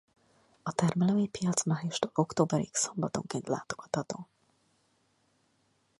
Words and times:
A 0.63 0.71
termelői 0.71 1.27
piac 1.27 1.63
májustól 1.63 2.11
októberig 2.13 2.73
szombatonként 2.75 3.47
látogatható. 3.47 4.27